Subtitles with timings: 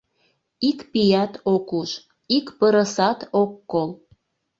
[0.69, 1.89] Ик пият ок уж,
[2.37, 3.89] ик пырысат ок кол.